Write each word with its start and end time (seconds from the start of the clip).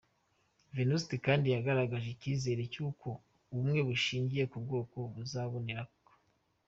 Venuste 0.75 1.15
kandi 1.25 1.45
yagaragaje 1.55 2.07
icyizere 2.11 2.61
cy’uko 2.73 3.07
ubumwe 3.51 3.79
bushingiye 3.87 4.43
ku 4.51 4.57
bwoko 4.65 4.97
buzaboneka. 5.15 6.11